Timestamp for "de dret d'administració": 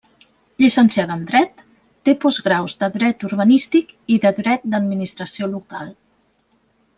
4.25-5.51